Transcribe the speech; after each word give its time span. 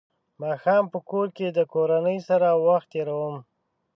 ماښام 0.41 0.83
په 0.93 0.99
کور 1.09 1.27
کې 1.37 1.47
د 1.51 1.59
کورنۍ 1.73 2.17
سره 2.29 2.47
وخت 2.67 2.87
تېروم. 2.93 3.35